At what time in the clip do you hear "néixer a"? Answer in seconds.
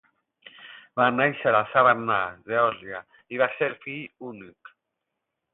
1.17-1.59